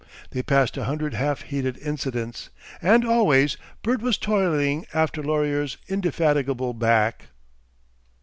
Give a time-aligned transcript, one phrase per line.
[0.31, 2.49] They passed a hundred half heeded incidents,
[2.81, 7.25] and always Bert was toiling after Laurier's indefatigable back....